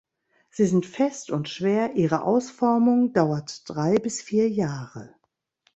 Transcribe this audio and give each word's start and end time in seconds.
Sie 0.49 0.65
sind 0.65 0.87
fest 0.87 1.29
und 1.29 1.47
schwer, 1.47 1.93
ihre 1.95 2.23
Ausformung 2.23 3.13
dauert 3.13 3.69
drei 3.69 3.97
bis 3.99 4.19
vier 4.19 4.49
Jahre. 4.49 5.13